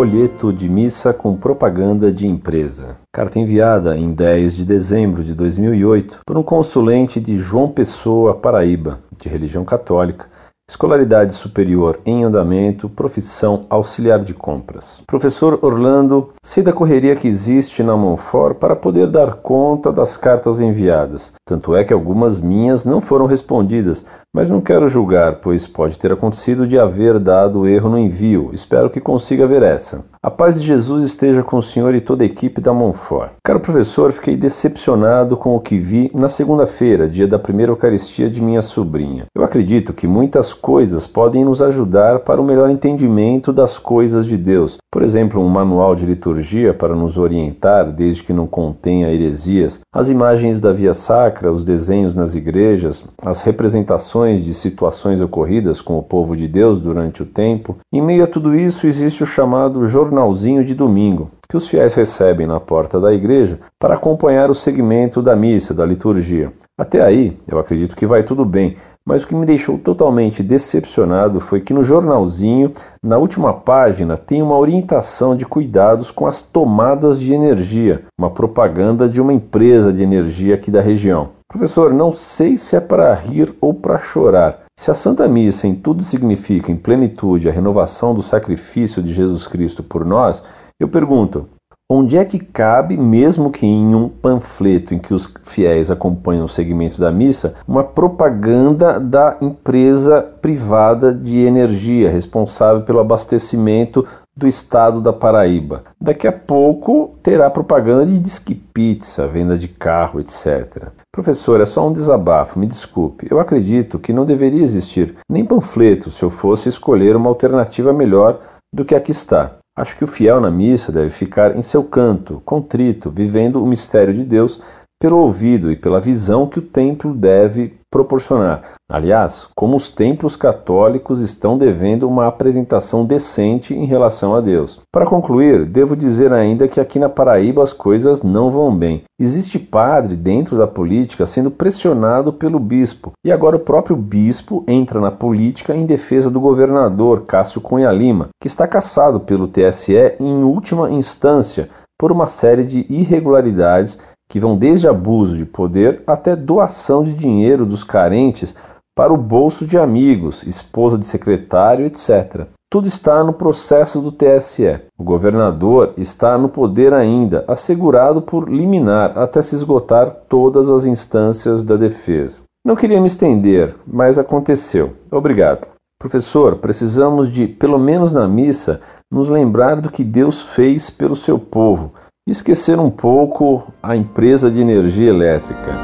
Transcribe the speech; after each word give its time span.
folheto 0.00 0.50
de 0.50 0.66
missa 0.66 1.12
com 1.12 1.36
propaganda 1.36 2.10
de 2.10 2.26
empresa. 2.26 2.96
Carta 3.12 3.38
enviada 3.38 3.98
em 3.98 4.14
10 4.14 4.56
de 4.56 4.64
dezembro 4.64 5.22
de 5.22 5.34
2008 5.34 6.20
por 6.24 6.38
um 6.38 6.42
consulente 6.42 7.20
de 7.20 7.36
João 7.36 7.68
Pessoa, 7.68 8.32
Paraíba, 8.32 8.98
de 9.18 9.28
religião 9.28 9.62
católica, 9.62 10.24
Escolaridade 10.70 11.34
superior 11.34 11.98
em 12.06 12.22
andamento, 12.22 12.88
profissão 12.88 13.66
auxiliar 13.68 14.20
de 14.20 14.32
compras. 14.32 15.02
Professor 15.04 15.58
Orlando, 15.62 16.32
sei 16.44 16.62
da 16.62 16.72
correria 16.72 17.16
que 17.16 17.26
existe 17.26 17.82
na 17.82 17.96
Monfort 17.96 18.56
para 18.56 18.76
poder 18.76 19.08
dar 19.08 19.34
conta 19.38 19.92
das 19.92 20.16
cartas 20.16 20.60
enviadas. 20.60 21.32
Tanto 21.44 21.74
é 21.74 21.82
que 21.82 21.92
algumas 21.92 22.38
minhas 22.38 22.86
não 22.86 23.00
foram 23.00 23.26
respondidas, 23.26 24.06
mas 24.34 24.48
não 24.48 24.60
quero 24.60 24.88
julgar, 24.88 25.36
pois 25.40 25.66
pode 25.66 25.98
ter 25.98 26.12
acontecido 26.12 26.66
de 26.66 26.78
haver 26.78 27.18
dado 27.18 27.66
erro 27.66 27.88
no 27.88 27.98
envio. 27.98 28.50
Espero 28.52 28.88
que 28.88 29.00
consiga 29.00 29.46
ver 29.46 29.62
essa. 29.62 30.04
A 30.22 30.30
paz 30.30 30.60
de 30.60 30.66
Jesus 30.66 31.04
esteja 31.04 31.42
com 31.42 31.56
o 31.56 31.62
senhor 31.62 31.94
e 31.94 32.00
toda 32.00 32.22
a 32.22 32.26
equipe 32.26 32.60
da 32.60 32.72
Monfort. 32.72 33.32
Caro 33.42 33.58
professor, 33.58 34.12
fiquei 34.12 34.36
decepcionado 34.36 35.36
com 35.36 35.56
o 35.56 35.60
que 35.60 35.78
vi 35.78 36.10
na 36.14 36.28
segunda-feira, 36.28 37.08
dia 37.08 37.26
da 37.26 37.38
primeira 37.38 37.72
Eucaristia 37.72 38.30
de 38.30 38.40
minha 38.40 38.62
sobrinha. 38.62 39.26
Eu 39.34 39.42
acredito 39.42 39.92
que 39.92 40.06
muitas 40.06 40.52
coisas 40.52 41.06
podem 41.06 41.44
nos 41.44 41.60
ajudar 41.60 42.20
para 42.20 42.40
o 42.40 42.44
melhor 42.44 42.70
entendimento 42.70 43.52
das 43.52 43.78
coisas 43.78 44.26
de 44.26 44.36
Deus. 44.36 44.76
Por 44.92 45.02
exemplo, 45.02 45.40
um 45.40 45.48
manual 45.48 45.94
de 45.94 46.04
liturgia 46.04 46.74
para 46.74 46.96
nos 46.96 47.16
orientar, 47.16 47.92
desde 47.92 48.24
que 48.24 48.32
não 48.32 48.48
contenha 48.48 49.12
heresias, 49.12 49.80
as 49.92 50.08
imagens 50.08 50.60
da 50.60 50.72
via 50.72 50.92
sacra, 50.92 51.52
os 51.52 51.64
desenhos 51.64 52.16
nas 52.16 52.34
igrejas, 52.34 53.06
as 53.24 53.40
representações 53.42 54.44
de 54.44 54.52
situações 54.52 55.20
ocorridas 55.20 55.80
com 55.80 55.96
o 55.96 56.02
povo 56.02 56.36
de 56.36 56.48
Deus 56.48 56.80
durante 56.80 57.22
o 57.22 57.26
tempo, 57.26 57.76
em 57.92 58.02
meio 58.02 58.24
a 58.24 58.26
tudo 58.26 58.52
isso 58.52 58.84
existe 58.84 59.22
o 59.22 59.26
chamado 59.26 59.86
jornalzinho 59.86 60.64
de 60.64 60.74
domingo, 60.74 61.30
que 61.48 61.56
os 61.56 61.68
fiéis 61.68 61.94
recebem 61.94 62.48
na 62.48 62.58
porta 62.58 62.98
da 62.98 63.14
igreja 63.14 63.60
para 63.78 63.94
acompanhar 63.94 64.50
o 64.50 64.56
segmento 64.56 65.22
da 65.22 65.36
missa, 65.36 65.72
da 65.72 65.86
liturgia. 65.86 66.52
Até 66.76 67.00
aí, 67.00 67.36
eu 67.46 67.58
acredito 67.58 67.94
que 67.94 68.06
vai 68.06 68.22
tudo 68.22 68.44
bem, 68.44 68.76
mas 69.04 69.22
o 69.22 69.26
que 69.26 69.34
me 69.34 69.46
deixou 69.46 69.78
totalmente 69.78 70.42
decepcionado 70.42 71.40
foi 71.40 71.60
que 71.60 71.74
no 71.74 71.82
jornalzinho, 71.82 72.72
na 73.02 73.18
última 73.18 73.52
página, 73.52 74.16
tem 74.16 74.42
uma 74.42 74.58
orientação 74.58 75.34
de 75.34 75.46
cuidados 75.46 76.10
com 76.10 76.26
as 76.26 76.42
tomadas 76.42 77.18
de 77.18 77.32
energia, 77.32 78.04
uma 78.18 78.30
propaganda 78.30 79.08
de 79.08 79.20
uma 79.20 79.32
empresa 79.32 79.92
de 79.92 80.02
energia 80.02 80.54
aqui 80.54 80.70
da 80.70 80.80
região. 80.80 81.30
Professor, 81.48 81.92
não 81.92 82.12
sei 82.12 82.56
se 82.56 82.76
é 82.76 82.80
para 82.80 83.12
rir 83.12 83.52
ou 83.60 83.74
para 83.74 83.98
chorar. 83.98 84.60
Se 84.78 84.90
a 84.90 84.94
Santa 84.94 85.26
Missa 85.26 85.66
em 85.66 85.74
tudo 85.74 86.04
significa 86.04 86.70
em 86.70 86.76
plenitude 86.76 87.48
a 87.48 87.52
renovação 87.52 88.14
do 88.14 88.22
sacrifício 88.22 89.02
de 89.02 89.12
Jesus 89.12 89.46
Cristo 89.46 89.82
por 89.82 90.04
nós, 90.04 90.44
eu 90.78 90.88
pergunto: 90.88 91.48
onde 91.92 92.16
é 92.16 92.24
que 92.24 92.38
cabe, 92.38 92.96
mesmo 92.96 93.50
que 93.50 93.66
em 93.66 93.96
um 93.96 94.08
panfleto 94.08 94.94
em 94.94 94.98
que 95.00 95.12
os 95.12 95.28
fiéis 95.42 95.90
acompanham 95.90 96.44
o 96.44 96.48
segmento 96.48 97.00
da 97.00 97.10
missa, 97.10 97.54
uma 97.66 97.82
propaganda 97.82 99.00
da 99.00 99.36
empresa 99.40 100.22
privada 100.22 101.12
de 101.12 101.40
energia 101.40 102.08
responsável 102.08 102.82
pelo 102.82 103.00
abastecimento 103.00 104.06
do 104.36 104.46
estado 104.46 105.00
da 105.00 105.12
Paraíba. 105.12 105.82
Daqui 106.00 106.28
a 106.28 106.32
pouco 106.32 107.16
terá 107.24 107.50
propaganda 107.50 108.06
de 108.06 108.20
disque 108.20 108.54
pizza, 108.54 109.26
venda 109.26 109.58
de 109.58 109.66
carro, 109.66 110.20
etc. 110.20 110.90
Professor, 111.12 111.60
é 111.60 111.64
só 111.64 111.88
um 111.88 111.92
desabafo, 111.92 112.56
me 112.56 112.66
desculpe. 112.68 113.26
Eu 113.28 113.40
acredito 113.40 113.98
que 113.98 114.12
não 114.12 114.24
deveria 114.24 114.62
existir 114.62 115.16
nem 115.28 115.44
panfleto 115.44 116.08
se 116.10 116.22
eu 116.22 116.30
fosse 116.30 116.68
escolher 116.68 117.16
uma 117.16 117.28
alternativa 117.28 117.92
melhor 117.92 118.38
do 118.72 118.84
que 118.84 118.94
a 118.94 119.00
que 119.00 119.10
está. 119.10 119.59
Acho 119.80 119.96
que 119.96 120.04
o 120.04 120.06
fiel 120.06 120.42
na 120.42 120.50
missa 120.50 120.92
deve 120.92 121.08
ficar 121.08 121.56
em 121.56 121.62
seu 121.62 121.82
canto, 121.82 122.42
contrito, 122.44 123.10
vivendo 123.10 123.64
o 123.64 123.66
mistério 123.66 124.12
de 124.12 124.24
Deus 124.24 124.60
pelo 125.00 125.16
ouvido 125.16 125.72
e 125.72 125.76
pela 125.76 125.98
visão 125.98 126.46
que 126.46 126.58
o 126.58 126.62
templo 126.62 127.14
deve 127.14 127.79
proporcionar. 127.90 128.62
Aliás, 128.88 129.48
como 129.54 129.76
os 129.76 129.92
templos 129.92 130.36
católicos 130.36 131.20
estão 131.20 131.58
devendo 131.58 132.08
uma 132.08 132.26
apresentação 132.26 133.04
decente 133.04 133.74
em 133.74 133.84
relação 133.84 134.34
a 134.34 134.40
Deus. 134.40 134.80
Para 134.92 135.06
concluir, 135.06 135.64
devo 135.64 135.96
dizer 135.96 136.32
ainda 136.32 136.68
que 136.68 136.80
aqui 136.80 136.98
na 136.98 137.08
Paraíba 137.08 137.62
as 137.62 137.72
coisas 137.72 138.22
não 138.22 138.50
vão 138.50 138.74
bem. 138.74 139.02
Existe 139.18 139.58
padre 139.58 140.16
dentro 140.16 140.56
da 140.56 140.66
política 140.66 141.26
sendo 141.26 141.50
pressionado 141.50 142.32
pelo 142.32 142.60
bispo, 142.60 143.12
e 143.24 143.32
agora 143.32 143.56
o 143.56 143.60
próprio 143.60 143.96
bispo 143.96 144.64
entra 144.66 145.00
na 145.00 145.10
política 145.10 145.74
em 145.74 145.84
defesa 145.84 146.30
do 146.30 146.40
governador 146.40 147.22
Cássio 147.26 147.60
Cunha 147.60 147.90
Lima, 147.90 148.28
que 148.40 148.46
está 148.46 148.66
caçado 148.66 149.20
pelo 149.20 149.48
TSE 149.48 150.16
em 150.18 150.42
última 150.42 150.90
instância 150.90 151.68
por 151.98 152.10
uma 152.10 152.26
série 152.26 152.64
de 152.64 152.86
irregularidades 152.88 153.98
que 154.30 154.38
vão 154.38 154.56
desde 154.56 154.86
abuso 154.86 155.36
de 155.36 155.44
poder 155.44 156.04
até 156.06 156.36
doação 156.36 157.02
de 157.02 157.12
dinheiro 157.12 157.66
dos 157.66 157.82
carentes 157.82 158.54
para 158.96 159.12
o 159.12 159.16
bolso 159.16 159.66
de 159.66 159.76
amigos, 159.76 160.44
esposa 160.44 160.96
de 160.96 161.04
secretário, 161.04 161.84
etc. 161.84 162.46
Tudo 162.70 162.86
está 162.86 163.24
no 163.24 163.32
processo 163.32 164.00
do 164.00 164.12
TSE. 164.12 164.82
O 164.96 165.02
governador 165.02 165.94
está 165.96 166.38
no 166.38 166.48
poder 166.48 166.94
ainda, 166.94 167.44
assegurado 167.48 168.22
por 168.22 168.48
liminar 168.48 169.18
até 169.18 169.42
se 169.42 169.56
esgotar 169.56 170.12
todas 170.28 170.70
as 170.70 170.84
instâncias 170.84 171.64
da 171.64 171.76
defesa. 171.76 172.42
Não 172.64 172.76
queria 172.76 173.00
me 173.00 173.08
estender, 173.08 173.74
mas 173.84 174.16
aconteceu. 174.16 174.92
Obrigado. 175.10 175.66
Professor, 175.98 176.56
precisamos 176.58 177.28
de, 177.32 177.48
pelo 177.48 177.80
menos 177.80 178.12
na 178.12 178.28
missa, 178.28 178.80
nos 179.10 179.28
lembrar 179.28 179.80
do 179.80 179.90
que 179.90 180.04
Deus 180.04 180.40
fez 180.40 180.88
pelo 180.88 181.16
seu 181.16 181.36
povo 181.36 181.92
e 182.30 182.32
esquecer 182.32 182.78
um 182.78 182.88
pouco 182.88 183.72
a 183.82 183.96
empresa 183.96 184.48
de 184.48 184.60
energia 184.60 185.10
elétrica. 185.10 185.76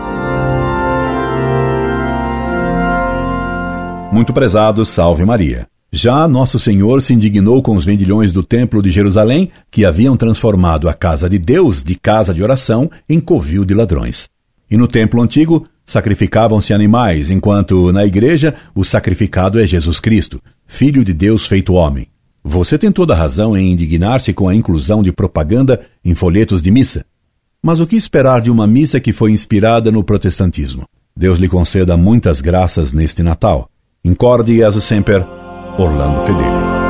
Muito 4.12 4.33
prezado, 4.33 4.85
salve 4.85 5.25
Maria. 5.25 5.67
Já 5.91 6.29
Nosso 6.29 6.56
Senhor 6.61 7.03
se 7.03 7.12
indignou 7.12 7.61
com 7.62 7.75
os 7.75 7.85
vendilhões 7.85 8.33
do 8.33 8.45
Templo 8.45 8.81
de 8.81 8.93
Jerusalém, 8.93 9.51
que 9.73 9.85
haviam 9.85 10.17
transformado 10.17 10.89
a 10.89 10.95
casa 10.95 11.29
de 11.29 11.37
Deus 11.37 11.83
de 11.83 11.97
casa 11.97 12.33
de 12.33 12.45
oração 12.45 12.89
em 13.09 13.19
covil 13.19 13.65
de 13.65 13.75
ladrões. 13.75 14.29
E 14.71 14.77
no 14.77 14.87
templo 14.87 15.21
antigo 15.21 15.67
sacrificavam-se 15.85 16.73
animais, 16.73 17.29
enquanto 17.29 17.93
na 17.93 18.06
igreja 18.06 18.55
o 18.73 18.85
sacrificado 18.85 19.61
é 19.61 19.67
Jesus 19.67 19.99
Cristo, 19.99 20.41
Filho 20.65 21.05
de 21.05 21.12
Deus 21.12 21.47
feito 21.47 21.75
homem. 21.75 22.06
Você 22.49 22.79
tem 22.79 22.93
toda 22.93 23.12
a 23.12 23.17
razão 23.17 23.57
em 23.57 23.73
indignar-se 23.73 24.33
com 24.33 24.49
a 24.49 24.55
inclusão 24.55 25.03
de 25.03 25.11
propaganda 25.11 25.84
em 26.05 26.15
folhetos 26.15 26.62
de 26.62 26.71
missa. 26.71 27.05
Mas 27.61 27.81
o 27.81 27.87
que 27.89 27.97
esperar 27.97 28.41
de 28.41 28.53
uma 28.53 28.69
missa 28.69 29.01
que 29.01 29.12
foi 29.12 29.33
inspirada 29.33 29.91
no 29.91 30.05
protestantismo? 30.05 30.85
Deus 31.17 31.39
lhe 31.39 31.49
conceda 31.49 31.97
muitas 31.97 32.41
graças 32.41 32.93
neste 32.93 33.21
Natal. 33.21 33.69
Incorde 34.05 34.53
e 34.53 34.81
sempre, 34.81 35.17
Orlando 35.77 36.25
Fedeli. 36.25 36.86